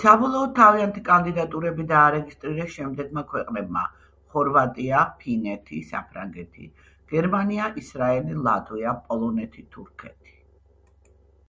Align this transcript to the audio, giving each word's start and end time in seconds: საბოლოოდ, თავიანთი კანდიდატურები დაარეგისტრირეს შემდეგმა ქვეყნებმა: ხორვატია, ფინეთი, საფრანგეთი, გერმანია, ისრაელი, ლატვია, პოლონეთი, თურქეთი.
საბოლოოდ, 0.00 0.50
თავიანთი 0.58 1.02
კანდიდატურები 1.06 1.86
დაარეგისტრირეს 1.92 2.74
შემდეგმა 2.76 3.24
ქვეყნებმა: 3.32 3.86
ხორვატია, 4.36 5.06
ფინეთი, 5.24 5.80
საფრანგეთი, 5.96 6.70
გერმანია, 7.16 7.72
ისრაელი, 7.86 8.38
ლატვია, 8.50 8.94
პოლონეთი, 9.08 9.66
თურქეთი. 9.78 10.38